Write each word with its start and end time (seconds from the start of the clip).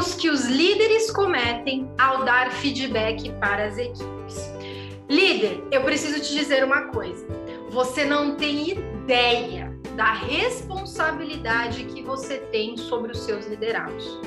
Erros 0.00 0.14
que 0.14 0.30
os 0.30 0.46
líderes 0.46 1.10
cometem 1.10 1.86
ao 1.98 2.24
dar 2.24 2.50
feedback 2.52 3.30
para 3.32 3.66
as 3.66 3.76
equipes. 3.76 4.50
Líder, 5.06 5.62
eu 5.70 5.82
preciso 5.82 6.18
te 6.20 6.34
dizer 6.34 6.64
uma 6.64 6.86
coisa. 6.86 7.26
Você 7.68 8.06
não 8.06 8.34
tem 8.34 8.70
ideia 8.70 9.78
da 9.96 10.14
responsabilidade 10.14 11.84
que 11.84 12.00
você 12.00 12.38
tem 12.50 12.78
sobre 12.78 13.12
os 13.12 13.18
seus 13.18 13.46
liderados. 13.46 14.18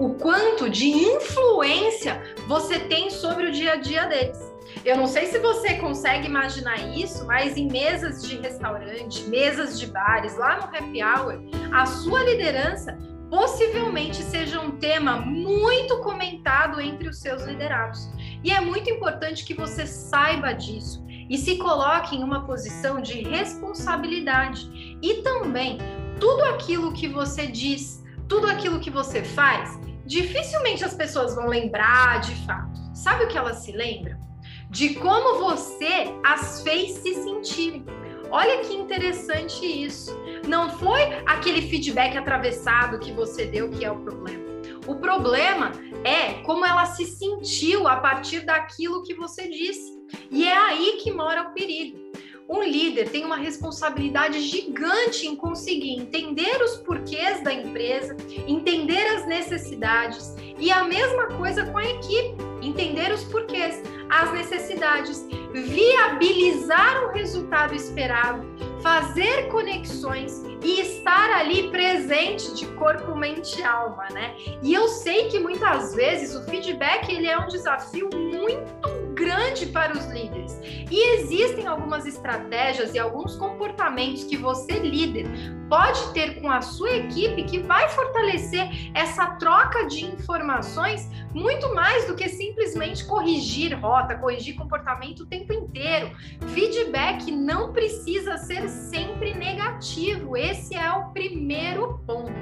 O 0.00 0.14
quanto 0.14 0.68
de 0.68 0.88
influência 0.88 2.20
você 2.48 2.80
tem 2.80 3.08
sobre 3.08 3.46
o 3.46 3.52
dia 3.52 3.74
a 3.74 3.76
dia 3.76 4.06
deles. 4.06 4.52
Eu 4.84 4.96
não 4.96 5.06
sei 5.06 5.26
se 5.26 5.38
você 5.38 5.74
consegue 5.74 6.26
imaginar 6.26 6.96
isso, 6.96 7.24
mas 7.26 7.56
em 7.56 7.68
mesas 7.68 8.26
de 8.26 8.38
restaurante, 8.38 9.22
mesas 9.28 9.78
de 9.78 9.86
bares, 9.86 10.36
lá 10.36 10.56
no 10.56 10.64
happy 10.64 11.00
hour, 11.00 11.40
a 11.70 11.86
sua 11.86 12.24
liderança 12.24 12.98
possivelmente 13.32 14.22
seja 14.22 14.60
um 14.60 14.72
tema 14.72 15.16
muito 15.16 16.00
comentado 16.00 16.78
entre 16.78 17.08
os 17.08 17.18
seus 17.18 17.44
liderados. 17.44 18.10
E 18.44 18.52
é 18.52 18.60
muito 18.60 18.90
importante 18.90 19.42
que 19.46 19.54
você 19.54 19.86
saiba 19.86 20.52
disso 20.52 21.02
e 21.08 21.38
se 21.38 21.56
coloque 21.56 22.14
em 22.14 22.22
uma 22.22 22.44
posição 22.44 23.00
de 23.00 23.22
responsabilidade. 23.22 24.70
E 25.00 25.22
também, 25.22 25.78
tudo 26.20 26.44
aquilo 26.44 26.92
que 26.92 27.08
você 27.08 27.46
diz, 27.46 28.04
tudo 28.28 28.48
aquilo 28.48 28.80
que 28.80 28.90
você 28.90 29.24
faz, 29.24 29.80
dificilmente 30.04 30.84
as 30.84 30.92
pessoas 30.92 31.34
vão 31.34 31.46
lembrar 31.46 32.20
de 32.20 32.34
fato. 32.44 32.78
Sabe 32.92 33.24
o 33.24 33.28
que 33.28 33.38
elas 33.38 33.60
se 33.60 33.72
lembram? 33.72 34.20
De 34.68 34.92
como 34.96 35.38
você 35.38 36.12
as 36.22 36.62
fez 36.62 36.98
se 36.98 37.14
sentirem. 37.14 37.86
Olha 38.30 38.60
que 38.60 38.74
interessante 38.74 39.64
isso. 39.64 40.14
Não 40.46 40.70
foi 40.70 41.02
aquele 41.26 41.62
feedback 41.62 42.16
atravessado 42.16 42.98
que 42.98 43.12
você 43.12 43.46
deu 43.46 43.70
que 43.70 43.84
é 43.84 43.90
o 43.90 44.00
problema. 44.00 44.42
O 44.86 44.96
problema 44.96 45.72
é 46.04 46.42
como 46.42 46.66
ela 46.66 46.86
se 46.86 47.06
sentiu 47.06 47.86
a 47.86 47.96
partir 47.96 48.40
daquilo 48.40 49.02
que 49.02 49.14
você 49.14 49.48
disse. 49.48 49.92
E 50.30 50.44
é 50.46 50.56
aí 50.56 50.98
que 51.02 51.12
mora 51.12 51.42
o 51.42 51.52
perigo. 51.52 52.02
Um 52.48 52.62
líder 52.62 53.08
tem 53.08 53.24
uma 53.24 53.36
responsabilidade 53.36 54.40
gigante 54.40 55.26
em 55.26 55.36
conseguir 55.36 55.94
entender 55.98 56.60
os 56.62 56.76
porquês 56.78 57.42
da 57.42 57.52
empresa, 57.52 58.16
entender 58.46 59.06
as 59.14 59.26
necessidades 59.26 60.34
e 60.58 60.70
a 60.70 60.84
mesma 60.84 61.28
coisa 61.28 61.64
com 61.64 61.78
a 61.78 61.84
equipe, 61.84 62.36
entender 62.60 63.12
os 63.12 63.24
porquês, 63.24 63.82
as 64.10 64.32
necessidades, 64.32 65.26
viabilizar 65.52 67.04
o 67.04 67.12
resultado 67.12 67.74
esperado, 67.74 68.44
fazer 68.82 69.48
conexões 69.48 70.42
e 70.62 70.80
estar 70.80 71.30
ali 71.30 71.70
presente 71.70 72.54
de 72.54 72.66
corpo, 72.74 73.14
mente 73.14 73.60
e 73.60 73.62
alma, 73.62 74.08
né? 74.10 74.34
E 74.62 74.74
eu 74.74 74.88
sei 74.88 75.28
que 75.28 75.38
muitas 75.38 75.94
vezes 75.94 76.34
o 76.34 76.44
feedback 76.44 77.08
ele 77.08 77.28
é 77.28 77.38
um 77.38 77.46
desafio 77.46 78.10
muito 78.12 79.11
grande 79.22 79.66
para 79.66 79.96
os 79.96 80.06
líderes. 80.06 80.58
E 80.90 81.16
existem 81.16 81.66
algumas 81.68 82.06
estratégias 82.06 82.92
e 82.92 82.98
alguns 82.98 83.36
comportamentos 83.36 84.24
que 84.24 84.36
você, 84.36 84.80
líder, 84.80 85.28
pode 85.68 86.12
ter 86.12 86.40
com 86.40 86.50
a 86.50 86.60
sua 86.60 86.90
equipe 86.90 87.44
que 87.44 87.60
vai 87.60 87.88
fortalecer 87.88 88.68
essa 88.94 89.26
troca 89.36 89.86
de 89.86 90.04
informações 90.04 91.08
muito 91.32 91.72
mais 91.72 92.06
do 92.06 92.16
que 92.16 92.28
simplesmente 92.28 93.04
corrigir 93.04 93.78
rota, 93.80 94.16
corrigir 94.16 94.56
comportamento 94.56 95.20
o 95.20 95.26
tempo 95.26 95.52
inteiro. 95.52 96.10
Feedback 96.48 97.30
não 97.30 97.72
precisa 97.72 98.36
ser 98.38 98.68
sempre 98.68 99.34
negativo. 99.34 100.36
Esse 100.36 100.74
é 100.74 100.90
o 100.90 101.10
primeiro 101.12 102.00
ponto. 102.06 102.32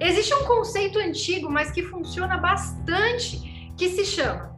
Existe 0.00 0.34
um 0.34 0.44
conceito 0.44 0.98
antigo, 0.98 1.48
mas 1.48 1.70
que 1.70 1.84
funciona 1.84 2.36
bastante, 2.36 3.72
que 3.76 3.88
se 3.88 4.04
chama 4.04 4.56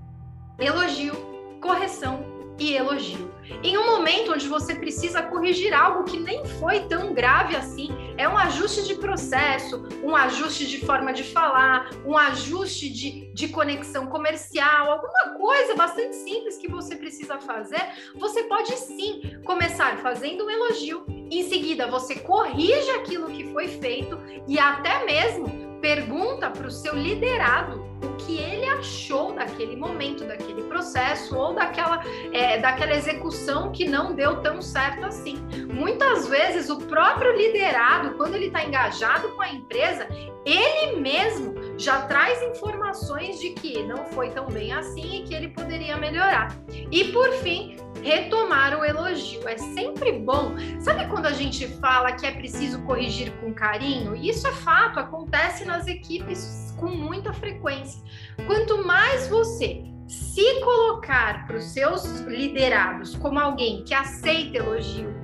elogio 0.59 1.28
correção 1.61 2.39
e 2.59 2.75
elogio. 2.75 3.33
Em 3.63 3.79
um 3.79 3.87
momento 3.87 4.33
onde 4.33 4.49
você 4.49 4.75
precisa 4.75 5.23
corrigir 5.23 5.73
algo 5.73 6.05
que 6.05 6.19
nem 6.19 6.45
foi 6.45 6.81
tão 6.81 7.15
grave 7.15 7.57
assim, 7.57 7.89
é 8.17 8.29
um 8.29 8.37
ajuste 8.37 8.85
de 8.85 8.97
processo, 8.97 9.89
um 10.03 10.15
ajuste 10.15 10.67
de 10.67 10.85
forma 10.85 11.13
de 11.13 11.23
falar, 11.23 11.91
um 12.05 12.17
ajuste 12.19 12.91
de, 12.91 13.33
de 13.33 13.49
conexão 13.49 14.07
comercial, 14.07 14.91
alguma 14.91 15.39
coisa 15.39 15.75
bastante 15.75 16.17
simples 16.17 16.59
que 16.59 16.69
você 16.69 16.97
precisa 16.97 17.39
fazer, 17.39 17.81
você 18.17 18.43
pode 18.45 18.77
sim 18.77 19.41
começar 19.45 19.97
fazendo 19.99 20.45
um 20.45 20.51
elogio, 20.51 21.07
em 21.09 21.49
seguida 21.49 21.87
você 21.87 22.17
corrige 22.17 22.91
aquilo 22.91 23.31
que 23.31 23.53
foi 23.53 23.69
feito 23.69 24.19
e 24.47 24.59
até 24.59 25.05
mesmo 25.05 25.79
pergunta 25.81 26.51
para 26.51 26.67
o 26.67 26.73
seu 26.73 26.95
liderado 26.95 27.87
que 28.29 28.37
ele 28.37 28.67
achou 28.67 29.33
daquele 29.33 29.75
momento, 29.75 30.23
daquele 30.27 30.63
processo 30.65 31.35
ou 31.35 31.55
daquela, 31.55 32.03
é, 32.31 32.59
daquela 32.59 32.95
execução 32.95 33.73
que 33.73 33.89
não 33.89 34.15
deu 34.15 34.43
tão 34.43 34.61
certo 34.61 35.07
assim. 35.07 35.39
Muitas 35.73 36.29
vezes 36.29 36.69
o 36.69 36.77
próprio 36.77 37.35
liderado, 37.35 38.19
quando 38.19 38.35
ele 38.35 38.49
está 38.49 38.63
engajado 38.63 39.31
com 39.31 39.41
a 39.41 39.49
empresa, 39.49 40.07
ele 40.45 41.01
mesmo 41.01 41.55
já 41.79 42.03
traz 42.03 42.43
informações 42.43 43.41
de 43.41 43.51
que 43.51 43.83
não 43.85 44.05
foi 44.05 44.29
tão 44.31 44.47
bem 44.47 44.73
assim 44.73 45.23
e 45.23 45.23
que 45.23 45.35
ele 45.35 45.49
poderia 45.49 45.97
melhorar. 45.97 46.55
E 46.91 47.05
por 47.05 47.33
fim, 47.33 47.77
retomar 48.03 48.79
o 48.79 48.85
elogio. 48.85 49.47
É 49.49 49.57
sempre 49.59 50.13
bom. 50.13 50.55
Sabe 50.81 51.07
quando 51.07 51.27
a 51.27 51.33
gente 51.33 51.67
fala 51.81 52.13
que 52.13 52.27
é 52.27 52.33
preciso 52.33 52.83
corrigir 52.83 53.33
com 53.41 53.53
carinho? 53.53 54.15
Isso 54.15 54.47
é 54.47 54.53
fato, 54.53 54.99
acontece 54.99 55.65
nas 55.65 55.87
equipes 55.87 56.75
com 56.77 56.89
muita 56.89 57.33
frequência. 57.33 58.03
Quanto 58.47 58.85
mais 58.85 59.29
você 59.29 59.85
se 60.07 60.61
colocar 60.61 61.47
para 61.47 61.57
os 61.57 61.65
seus 61.65 62.05
liderados 62.21 63.15
como 63.17 63.39
alguém 63.39 63.85
que 63.85 63.93
aceita 63.93 64.57
elogio, 64.57 65.15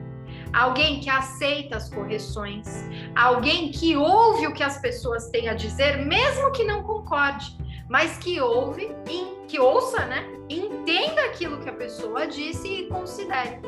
alguém 0.52 1.00
que 1.00 1.08
aceita 1.08 1.76
as 1.76 1.88
correções, 1.88 2.66
alguém 3.14 3.70
que 3.70 3.96
ouve 3.96 4.46
o 4.46 4.52
que 4.52 4.62
as 4.62 4.78
pessoas 4.78 5.30
têm 5.30 5.48
a 5.48 5.54
dizer, 5.54 6.04
mesmo 6.04 6.52
que 6.52 6.64
não 6.64 6.82
concorde, 6.82 7.56
mas 7.88 8.18
que 8.18 8.40
ouve, 8.40 8.90
que 9.48 9.58
ouça, 9.58 10.04
né? 10.06 10.26
Entenda 11.04 11.26
aquilo 11.26 11.60
que 11.60 11.68
a 11.68 11.72
pessoa 11.72 12.26
disse 12.26 12.66
e 12.66 12.86
considere. 12.86 13.60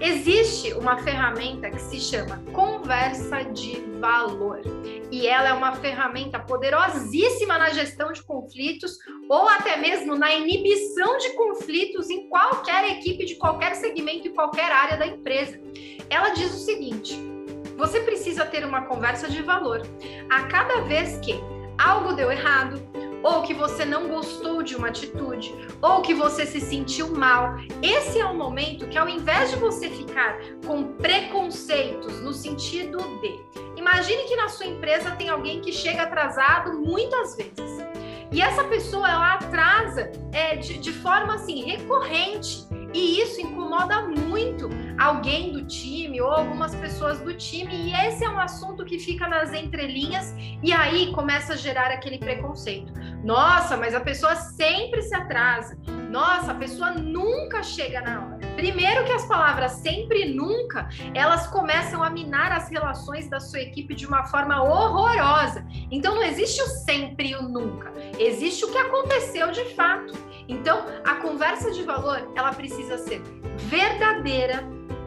Existe 0.00 0.72
uma 0.74 0.96
ferramenta 0.98 1.68
que 1.68 1.80
se 1.80 1.98
chama 1.98 2.40
conversa 2.52 3.42
de 3.42 3.80
valor. 3.98 4.60
E 5.10 5.26
ela 5.26 5.48
é 5.48 5.52
uma 5.52 5.74
ferramenta 5.74 6.38
poderosíssima 6.38 7.58
na 7.58 7.70
gestão 7.70 8.12
de 8.12 8.22
conflitos 8.22 8.96
ou 9.28 9.48
até 9.48 9.76
mesmo 9.76 10.14
na 10.14 10.32
inibição 10.34 11.18
de 11.18 11.30
conflitos 11.30 12.08
em 12.10 12.28
qualquer 12.28 12.84
equipe 12.92 13.24
de 13.24 13.34
qualquer 13.34 13.74
segmento 13.74 14.28
e 14.28 14.30
qualquer 14.30 14.70
área 14.70 14.96
da 14.96 15.06
empresa. 15.06 15.60
Ela 16.08 16.28
diz 16.30 16.54
o 16.54 16.64
seguinte: 16.64 17.18
você 17.76 18.00
precisa 18.02 18.46
ter 18.46 18.64
uma 18.64 18.82
conversa 18.82 19.28
de 19.28 19.42
valor. 19.42 19.82
A 20.30 20.44
cada 20.44 20.82
vez 20.82 21.18
que 21.18 21.34
algo 21.76 22.12
deu 22.12 22.30
errado, 22.30 22.80
ou 23.24 23.40
que 23.42 23.54
você 23.54 23.86
não 23.86 24.06
gostou 24.06 24.62
de 24.62 24.76
uma 24.76 24.88
atitude, 24.88 25.52
ou 25.80 26.02
que 26.02 26.12
você 26.12 26.44
se 26.44 26.60
sentiu 26.60 27.10
mal. 27.16 27.56
Esse 27.82 28.20
é 28.20 28.24
o 28.26 28.34
momento 28.34 28.86
que, 28.86 28.98
ao 28.98 29.08
invés 29.08 29.50
de 29.50 29.56
você 29.56 29.88
ficar 29.88 30.38
com 30.66 30.92
preconceitos 30.98 32.20
no 32.20 32.34
sentido 32.34 32.98
de, 33.22 33.40
imagine 33.76 34.24
que 34.24 34.36
na 34.36 34.50
sua 34.50 34.66
empresa 34.66 35.12
tem 35.12 35.30
alguém 35.30 35.62
que 35.62 35.72
chega 35.72 36.02
atrasado 36.02 36.74
muitas 36.74 37.34
vezes. 37.34 37.82
E 38.30 38.42
essa 38.42 38.64
pessoa 38.64 39.08
ela 39.08 39.34
atrasa 39.34 40.12
é, 40.32 40.56
de, 40.56 40.78
de 40.78 40.92
forma 40.92 41.36
assim 41.36 41.62
recorrente 41.62 42.66
e 42.94 43.20
isso 43.20 43.40
incomoda 43.40 44.02
muito 44.02 44.68
alguém 44.96 45.52
do 45.52 45.66
time 45.66 46.20
ou 46.20 46.30
algumas 46.30 46.74
pessoas 46.76 47.20
do 47.20 47.34
time, 47.34 47.74
e 47.74 47.92
esse 48.06 48.24
é 48.24 48.28
um 48.28 48.38
assunto 48.38 48.84
que 48.84 49.00
fica 49.00 49.26
nas 49.26 49.52
entrelinhas 49.52 50.32
e 50.62 50.72
aí 50.72 51.12
começa 51.12 51.54
a 51.54 51.56
gerar 51.56 51.90
aquele 51.90 52.18
preconceito. 52.18 52.92
Nossa, 53.24 53.74
mas 53.78 53.94
a 53.94 54.00
pessoa 54.00 54.36
sempre 54.36 55.00
se 55.00 55.14
atrasa. 55.14 55.78
Nossa, 56.10 56.52
a 56.52 56.54
pessoa 56.54 56.90
nunca 56.90 57.62
chega 57.62 58.02
na 58.02 58.20
hora. 58.20 58.46
Primeiro 58.54 59.04
que 59.04 59.12
as 59.12 59.26
palavras 59.26 59.72
sempre 59.72 60.26
e 60.26 60.34
nunca, 60.34 60.88
elas 61.14 61.46
começam 61.46 62.02
a 62.02 62.10
minar 62.10 62.52
as 62.52 62.68
relações 62.68 63.28
da 63.28 63.40
sua 63.40 63.60
equipe 63.60 63.94
de 63.94 64.06
uma 64.06 64.24
forma 64.26 64.62
horrorosa. 64.62 65.66
Então 65.90 66.14
não 66.14 66.22
existe 66.22 66.60
o 66.60 66.66
sempre 66.66 67.30
e 67.30 67.34
o 67.34 67.42
nunca. 67.42 67.92
Existe 68.18 68.64
o 68.66 68.70
que 68.70 68.78
aconteceu 68.78 69.50
de 69.50 69.64
fato. 69.74 70.12
Então, 70.46 70.84
a 71.02 71.14
conversa 71.14 71.70
de 71.70 71.82
valor, 71.82 72.30
ela 72.36 72.52
precisa 72.52 72.98
ser 72.98 73.22
verdadeira, 73.56 74.62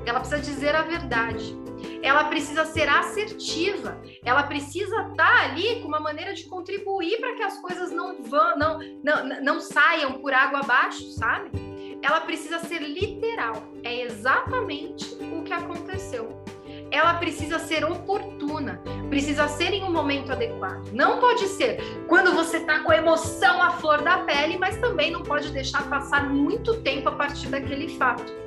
ela 0.07 0.19
precisa 0.19 0.41
dizer 0.41 0.75
a 0.75 0.81
verdade. 0.81 1.55
Ela 2.01 2.25
precisa 2.25 2.65
ser 2.65 2.88
assertiva, 2.89 4.01
ela 4.24 4.44
precisa 4.44 4.95
estar 5.09 5.15
tá 5.15 5.44
ali 5.44 5.81
com 5.81 5.88
uma 5.88 6.00
maneira 6.00 6.33
de 6.33 6.45
contribuir 6.45 7.19
para 7.19 7.35
que 7.35 7.44
as 7.44 7.59
coisas 7.59 7.91
não 7.91 8.21
vão, 8.24 8.57
não, 8.57 8.79
não, 9.03 9.41
não 9.41 9.59
saiam 9.59 10.13
por 10.13 10.33
água 10.33 10.59
abaixo, 10.59 11.09
sabe? 11.12 11.51
Ela 12.01 12.21
precisa 12.21 12.59
ser 12.59 12.79
literal. 12.79 13.63
É 13.83 14.01
exatamente 14.01 15.15
o 15.15 15.44
que 15.44 15.53
aconteceu. 15.53 16.44
ela 16.89 17.15
precisa 17.15 17.59
ser 17.59 17.83
oportuna, 17.83 18.81
precisa 19.09 19.47
ser 19.47 19.73
em 19.73 19.83
um 19.83 19.91
momento 19.91 20.31
adequado. 20.31 20.89
Não 20.94 21.19
pode 21.19 21.47
ser 21.47 21.80
quando 22.07 22.33
você 22.33 22.57
está 22.57 22.80
com 22.80 22.91
a 22.91 22.97
emoção 22.97 23.62
à 23.62 23.71
flor 23.71 24.01
da 24.01 24.19
pele, 24.19 24.57
mas 24.57 24.77
também 24.77 25.12
não 25.12 25.21
pode 25.21 25.51
deixar 25.51 25.89
passar 25.89 26.30
muito 26.30 26.81
tempo 26.81 27.09
a 27.09 27.12
partir 27.12 27.50
daquele 27.50 27.89
fato. 27.97 28.46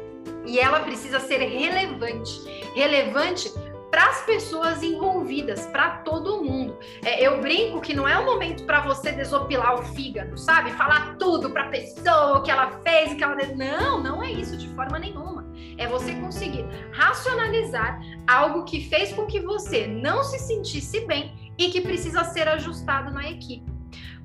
E 0.50 0.58
ela 0.58 0.80
precisa 0.80 1.20
ser 1.20 1.38
relevante. 1.38 2.32
Relevante 2.74 3.52
para 3.88 4.04
as 4.06 4.22
pessoas 4.22 4.82
envolvidas, 4.82 5.66
para 5.66 5.98
todo 5.98 6.42
mundo. 6.42 6.76
É, 7.04 7.24
eu 7.24 7.40
brinco 7.40 7.80
que 7.80 7.94
não 7.94 8.08
é 8.08 8.18
o 8.18 8.24
momento 8.24 8.64
para 8.64 8.80
você 8.80 9.12
desopilar 9.12 9.76
o 9.76 9.84
fígado, 9.94 10.36
sabe? 10.36 10.72
Falar 10.72 11.14
tudo 11.20 11.50
para 11.50 11.66
a 11.66 11.68
pessoa, 11.68 12.38
o 12.38 12.42
que 12.42 12.50
ela 12.50 12.80
fez, 12.82 13.12
o 13.12 13.16
que 13.16 13.22
ela. 13.22 13.36
Não, 13.54 14.02
não 14.02 14.20
é 14.20 14.32
isso 14.32 14.56
de 14.56 14.66
forma 14.70 14.98
nenhuma. 14.98 15.46
É 15.78 15.86
você 15.86 16.14
conseguir 16.16 16.66
racionalizar 16.90 18.00
algo 18.26 18.64
que 18.64 18.88
fez 18.88 19.12
com 19.12 19.26
que 19.26 19.38
você 19.38 19.86
não 19.86 20.24
se 20.24 20.40
sentisse 20.40 21.06
bem 21.06 21.52
e 21.56 21.70
que 21.70 21.80
precisa 21.80 22.24
ser 22.24 22.48
ajustado 22.48 23.12
na 23.12 23.30
equipe. 23.30 23.70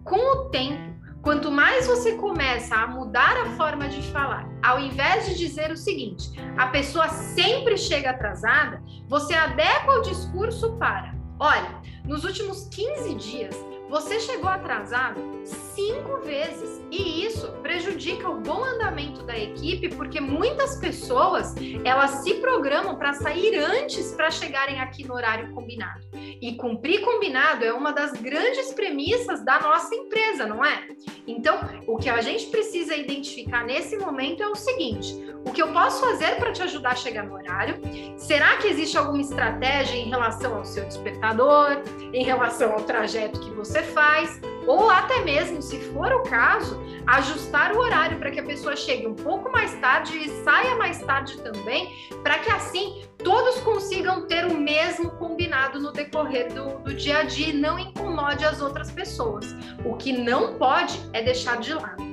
Com 0.03 0.17
o 0.17 0.49
tempo, 0.49 0.94
Quanto 1.25 1.49
mais 1.49 1.87
você 1.87 2.11
começa 2.11 2.75
a 2.75 2.85
mudar 2.85 3.35
a 3.35 3.49
forma 3.57 3.89
de 3.89 3.99
falar, 4.11 4.47
ao 4.61 4.79
invés 4.79 5.25
de 5.25 5.35
dizer 5.35 5.71
o 5.71 5.75
seguinte, 5.75 6.29
a 6.55 6.67
pessoa 6.67 7.09
sempre 7.09 7.79
chega 7.79 8.11
atrasada, 8.11 8.79
você 9.07 9.33
adequa 9.33 9.93
o 9.93 10.01
discurso 10.03 10.73
para: 10.73 11.15
olha, 11.39 11.81
nos 12.03 12.25
últimos 12.25 12.67
15 12.67 13.15
dias 13.15 13.55
você 13.89 14.19
chegou 14.19 14.49
atrasado 14.49 15.19
cinco 15.45 16.17
vezes 16.21 16.81
e 16.89 17.25
isso 17.25 17.51
prejudica 17.61 18.29
o 18.29 18.39
bom 18.39 18.63
andamento 18.63 19.23
da 19.23 19.37
equipe 19.37 19.89
porque 19.89 20.19
muitas 20.19 20.77
pessoas 20.77 21.53
elas 21.83 22.11
se 22.23 22.35
programam 22.35 22.97
para 22.97 23.13
sair 23.13 23.55
antes 23.57 24.11
para 24.13 24.31
chegarem 24.31 24.79
aqui 24.79 25.05
no 25.07 25.13
horário 25.13 25.53
combinado. 25.53 26.01
E 26.13 26.55
cumprir 26.55 27.01
combinado 27.01 27.63
é 27.63 27.73
uma 27.73 27.91
das 27.91 28.13
grandes 28.13 28.73
premissas 28.73 29.43
da 29.43 29.59
nossa 29.59 29.93
empresa, 29.93 30.45
não 30.45 30.63
é? 30.63 30.87
Então, 31.27 31.59
o 31.87 31.97
que 31.97 32.09
a 32.09 32.21
gente 32.21 32.47
precisa 32.47 32.95
identificar 32.95 33.63
nesse 33.63 33.97
momento 33.97 34.43
é 34.43 34.47
o 34.47 34.55
seguinte: 34.55 35.15
o 35.45 35.51
que 35.51 35.61
eu 35.61 35.71
posso 35.71 36.01
fazer 36.01 36.35
para 36.35 36.51
te 36.51 36.61
ajudar 36.63 36.91
a 36.91 36.95
chegar 36.95 37.23
no 37.23 37.35
horário? 37.35 37.79
Será 38.17 38.57
que 38.57 38.67
existe 38.67 38.97
alguma 38.97 39.21
estratégia 39.21 39.95
em 39.95 40.09
relação 40.09 40.57
ao 40.57 40.65
seu 40.65 40.85
despertador, 40.85 41.81
em 42.13 42.23
relação 42.23 42.73
ao 42.73 42.81
trajeto 42.81 43.39
que 43.39 43.51
você 43.51 43.74
faz? 43.83 44.39
Ou 44.67 44.89
até 44.89 45.23
mesmo, 45.23 45.61
se 45.61 45.79
for 45.91 46.11
o 46.11 46.23
caso, 46.23 46.79
ajustar 47.05 47.73
o 47.73 47.79
horário 47.79 48.17
para 48.17 48.31
que 48.31 48.39
a 48.39 48.43
pessoa 48.43 48.75
chegue 48.75 49.05
um 49.05 49.13
pouco 49.13 49.51
mais 49.51 49.73
tarde 49.75 50.17
e 50.17 50.29
saia 50.43 50.75
mais 50.75 50.99
tarde 51.01 51.37
também, 51.41 52.09
para 52.23 52.39
que 52.39 52.49
assim 52.49 53.03
todos 53.23 53.59
consigam 53.61 54.27
ter 54.27 54.45
o 54.45 54.57
mesmo 54.57 55.11
combinado 55.11 55.79
no 55.79 55.91
decorrer 55.91 56.51
do, 56.53 56.79
do 56.79 56.93
dia 56.93 57.19
a 57.19 57.23
dia 57.23 57.49
e 57.49 57.53
não 57.53 57.77
incomode 57.77 58.43
as 58.43 58.61
outras 58.61 58.91
pessoas. 58.91 59.45
O 59.83 59.95
que 59.95 60.11
não 60.11 60.55
pode 60.55 60.99
é 61.13 61.21
deixar 61.21 61.57
de 61.57 61.73
lado. 61.73 62.03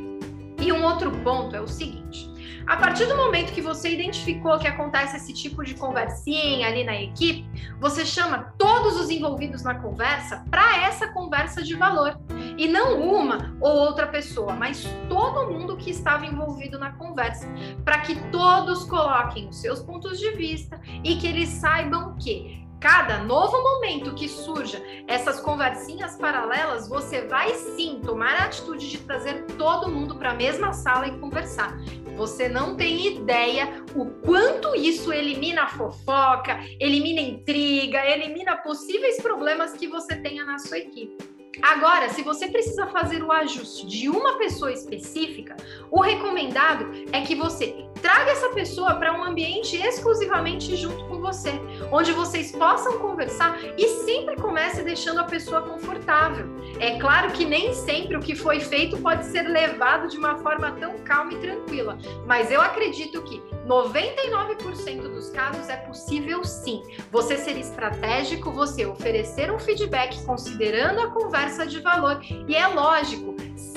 E 0.60 0.70
um 0.72 0.84
outro 0.84 1.10
ponto 1.22 1.56
é 1.56 1.60
o 1.60 1.66
seguinte: 1.66 2.31
a 2.66 2.76
partir 2.76 3.06
do 3.06 3.16
momento 3.16 3.52
que 3.52 3.60
você 3.60 3.90
identificou 3.90 4.58
que 4.58 4.66
acontece 4.66 5.16
esse 5.16 5.32
tipo 5.32 5.64
de 5.64 5.74
conversinha 5.74 6.68
ali 6.68 6.84
na 6.84 7.00
equipe, 7.00 7.48
você 7.80 8.04
chama 8.04 8.52
todos 8.58 8.98
os 9.00 9.10
envolvidos 9.10 9.62
na 9.62 9.74
conversa 9.74 10.44
para 10.50 10.84
essa 10.84 11.08
conversa 11.08 11.62
de 11.62 11.74
valor. 11.74 12.18
E 12.56 12.68
não 12.68 13.00
uma 13.00 13.56
ou 13.60 13.72
outra 13.72 14.06
pessoa, 14.06 14.54
mas 14.54 14.86
todo 15.08 15.50
mundo 15.50 15.76
que 15.76 15.90
estava 15.90 16.26
envolvido 16.26 16.78
na 16.78 16.92
conversa, 16.92 17.48
para 17.84 18.00
que 18.00 18.14
todos 18.30 18.84
coloquem 18.84 19.48
os 19.48 19.60
seus 19.60 19.80
pontos 19.80 20.18
de 20.18 20.30
vista 20.32 20.80
e 21.02 21.16
que 21.16 21.26
eles 21.26 21.48
saibam 21.48 22.16
que 22.16 22.62
cada 22.82 23.18
novo 23.18 23.62
momento 23.62 24.12
que 24.12 24.28
surja 24.28 24.82
essas 25.06 25.38
conversinhas 25.38 26.16
paralelas, 26.16 26.88
você 26.88 27.22
vai 27.28 27.54
sim 27.54 28.00
tomar 28.04 28.34
a 28.34 28.44
atitude 28.46 28.90
de 28.90 28.98
trazer 28.98 29.44
todo 29.56 29.88
mundo 29.88 30.16
para 30.16 30.32
a 30.32 30.34
mesma 30.34 30.72
sala 30.72 31.06
e 31.06 31.16
conversar. 31.20 31.78
Você 32.16 32.48
não 32.48 32.76
tem 32.76 33.06
ideia 33.06 33.84
o 33.94 34.06
quanto 34.06 34.74
isso 34.74 35.12
elimina 35.12 35.68
fofoca, 35.68 36.58
elimina 36.80 37.20
intriga, 37.20 38.04
elimina 38.04 38.56
possíveis 38.56 39.22
problemas 39.22 39.74
que 39.74 39.86
você 39.86 40.16
tenha 40.16 40.44
na 40.44 40.58
sua 40.58 40.78
equipe. 40.78 41.16
Agora, 41.62 42.08
se 42.08 42.22
você 42.22 42.48
precisa 42.48 42.88
fazer 42.88 43.22
o 43.22 43.30
ajuste 43.30 43.86
de 43.86 44.08
uma 44.08 44.38
pessoa 44.38 44.72
específica, 44.72 45.56
o 45.88 46.00
recomendado 46.00 46.90
é 47.12 47.20
que 47.20 47.36
você 47.36 47.86
traga 48.02 48.32
essa 48.32 48.48
pessoa 48.50 48.96
para 48.96 49.16
um 49.16 49.22
ambiente 49.22 49.76
exclusivamente 49.76 50.76
junto 50.76 51.04
com 51.04 51.20
você, 51.20 51.52
onde 51.90 52.12
vocês 52.12 52.50
possam 52.50 52.98
conversar 52.98 53.56
e 53.78 53.88
sempre 54.04 54.34
comece 54.36 54.82
deixando 54.82 55.20
a 55.20 55.24
pessoa 55.24 55.62
confortável. 55.62 56.46
É 56.80 56.98
claro 56.98 57.30
que 57.30 57.44
nem 57.44 57.72
sempre 57.72 58.16
o 58.16 58.20
que 58.20 58.34
foi 58.34 58.58
feito 58.58 58.98
pode 58.98 59.24
ser 59.26 59.42
levado 59.42 60.08
de 60.08 60.18
uma 60.18 60.36
forma 60.38 60.72
tão 60.72 60.98
calma 60.98 61.32
e 61.32 61.38
tranquila, 61.38 61.96
mas 62.26 62.50
eu 62.50 62.60
acredito 62.60 63.22
que 63.22 63.40
99% 63.66 65.02
dos 65.02 65.30
casos 65.30 65.68
é 65.68 65.76
possível 65.76 66.42
sim. 66.44 66.82
Você 67.10 67.36
ser 67.36 67.56
estratégico, 67.56 68.50
você 68.50 68.84
oferecer 68.84 69.52
um 69.52 69.58
feedback 69.58 70.20
considerando 70.24 71.00
a 71.00 71.10
conversa 71.10 71.64
de 71.64 71.80
valor 71.80 72.20
e 72.48 72.54
é 72.56 72.66
lógico, 72.66 73.31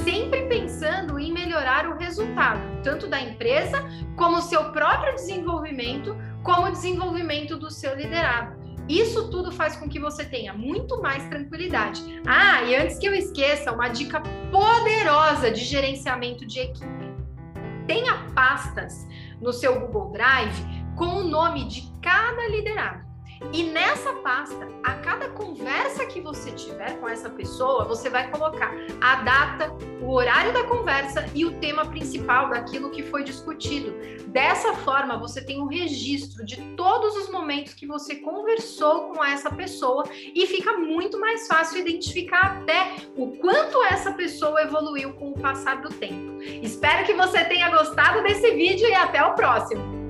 sempre 0.05 0.43
pensando 0.43 1.17
em 1.17 1.33
melhorar 1.33 1.89
o 1.89 1.97
resultado, 1.97 2.61
tanto 2.83 3.07
da 3.07 3.19
empresa 3.19 3.83
como 4.15 4.37
o 4.37 4.41
seu 4.41 4.71
próprio 4.71 5.15
desenvolvimento, 5.15 6.15
como 6.43 6.67
o 6.67 6.71
desenvolvimento 6.71 7.57
do 7.57 7.71
seu 7.71 7.95
liderado. 7.95 8.55
Isso 8.87 9.31
tudo 9.31 9.51
faz 9.51 9.75
com 9.75 9.89
que 9.89 9.99
você 9.99 10.23
tenha 10.23 10.53
muito 10.53 11.01
mais 11.01 11.27
tranquilidade. 11.27 12.03
Ah, 12.23 12.61
e 12.61 12.75
antes 12.75 12.99
que 12.99 13.07
eu 13.07 13.15
esqueça, 13.15 13.71
uma 13.71 13.87
dica 13.87 14.21
poderosa 14.51 15.49
de 15.49 15.61
gerenciamento 15.61 16.45
de 16.45 16.59
equipe. 16.59 17.15
Tenha 17.87 18.27
pastas 18.35 19.07
no 19.41 19.51
seu 19.51 19.79
Google 19.79 20.11
Drive 20.11 20.85
com 20.95 21.07
o 21.07 21.23
nome 21.23 21.67
de 21.67 21.91
cada 21.99 22.47
liderado. 22.47 23.04
E 23.53 23.63
nessa 23.63 24.13
pasta, 24.15 24.67
a 24.83 24.93
cada 24.95 25.29
conversa 25.29 26.05
que 26.05 26.21
você 26.21 26.51
tiver 26.51 26.99
com 26.99 27.07
essa 27.07 27.29
pessoa, 27.29 27.85
você 27.85 28.09
vai 28.09 28.29
colocar 28.29 28.71
a 29.01 29.15
data, 29.23 29.71
o 30.01 30.11
horário 30.11 30.53
da 30.53 30.63
conversa 30.63 31.25
e 31.33 31.45
o 31.45 31.59
tema 31.59 31.85
principal 31.85 32.49
daquilo 32.49 32.91
que 32.91 33.03
foi 33.03 33.23
discutido. 33.23 33.93
Dessa 34.27 34.73
forma, 34.73 35.17
você 35.17 35.43
tem 35.43 35.61
um 35.61 35.67
registro 35.67 36.45
de 36.45 36.57
todos 36.75 37.15
os 37.15 37.29
momentos 37.29 37.73
que 37.73 37.85
você 37.85 38.15
conversou 38.15 39.13
com 39.13 39.23
essa 39.23 39.49
pessoa 39.49 40.03
e 40.11 40.45
fica 40.47 40.77
muito 40.77 41.19
mais 41.19 41.47
fácil 41.47 41.79
identificar 41.79 42.61
até 42.61 42.95
o 43.15 43.37
quanto 43.37 43.83
essa 43.83 44.11
pessoa 44.11 44.61
evoluiu 44.61 45.13
com 45.13 45.31
o 45.31 45.39
passar 45.39 45.81
do 45.81 45.89
tempo. 45.89 46.41
Espero 46.41 47.05
que 47.05 47.13
você 47.13 47.43
tenha 47.45 47.69
gostado 47.69 48.23
desse 48.23 48.51
vídeo 48.51 48.87
e 48.87 48.93
até 48.93 49.23
o 49.23 49.33
próximo! 49.33 50.04